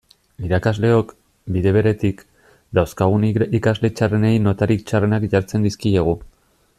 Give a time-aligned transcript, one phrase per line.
[0.45, 1.11] Irakasleok,
[1.57, 2.23] bide beretik,
[2.79, 3.27] dauzkagun
[3.61, 6.21] ikasle txarrenei notarik txarrenak jartzen dizkiegu.